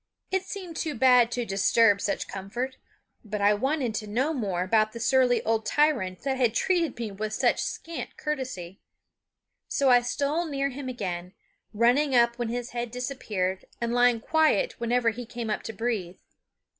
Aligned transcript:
It 0.31 0.41
seemed 0.41 0.77
too 0.77 0.95
bad 0.95 1.29
to 1.33 1.45
disturb 1.45 2.01
such 2.01 2.27
comfort; 2.27 2.75
but 3.23 3.39
I 3.39 3.53
wanted 3.53 3.93
to 3.93 4.07
know 4.07 4.33
more 4.33 4.63
about 4.63 4.93
the 4.93 4.99
surly 4.99 5.43
old 5.43 5.63
tyrant 5.63 6.23
that 6.23 6.37
had 6.37 6.55
treated 6.55 6.97
me 6.97 7.11
with 7.11 7.33
such 7.35 7.61
scant 7.61 8.17
courtesy; 8.17 8.81
so 9.67 9.91
I 9.91 10.01
stole 10.01 10.47
near 10.47 10.69
him 10.69 10.89
again, 10.89 11.33
running 11.71 12.15
up 12.15 12.39
when 12.39 12.49
his 12.49 12.71
head 12.71 12.89
disappeared, 12.89 13.65
and 13.79 13.93
lying 13.93 14.19
quiet 14.21 14.79
whenever 14.79 15.11
he 15.11 15.23
came 15.23 15.51
up 15.51 15.61
to 15.61 15.71
breathe. 15.71 16.17